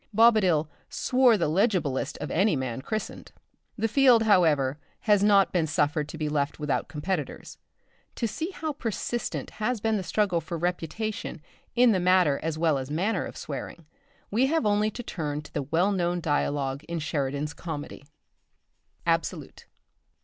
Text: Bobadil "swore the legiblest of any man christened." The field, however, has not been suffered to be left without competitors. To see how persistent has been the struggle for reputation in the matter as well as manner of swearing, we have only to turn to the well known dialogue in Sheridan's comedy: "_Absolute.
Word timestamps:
Bobadil 0.15 0.67
"swore 0.89 1.37
the 1.37 1.47
legiblest 1.47 2.17
of 2.17 2.31
any 2.31 2.55
man 2.55 2.81
christened." 2.81 3.31
The 3.77 3.87
field, 3.87 4.23
however, 4.23 4.79
has 5.01 5.21
not 5.23 5.51
been 5.51 5.67
suffered 5.67 6.09
to 6.09 6.17
be 6.17 6.27
left 6.27 6.57
without 6.57 6.87
competitors. 6.87 7.59
To 8.15 8.27
see 8.27 8.49
how 8.49 8.73
persistent 8.73 9.51
has 9.61 9.79
been 9.79 9.97
the 9.97 10.03
struggle 10.03 10.41
for 10.41 10.57
reputation 10.57 11.39
in 11.75 11.91
the 11.91 11.99
matter 11.99 12.39
as 12.41 12.57
well 12.57 12.79
as 12.79 12.89
manner 12.89 13.25
of 13.25 13.37
swearing, 13.37 13.85
we 14.31 14.47
have 14.47 14.65
only 14.65 14.89
to 14.89 15.03
turn 15.03 15.43
to 15.43 15.53
the 15.53 15.61
well 15.61 15.91
known 15.91 16.19
dialogue 16.19 16.83
in 16.85 16.97
Sheridan's 16.97 17.53
comedy: 17.53 18.03
"_Absolute. 19.05 19.65